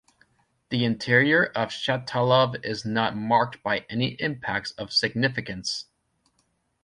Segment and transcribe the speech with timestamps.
[0.69, 5.85] The interior of Shatalov is not marked by any impacts of significance.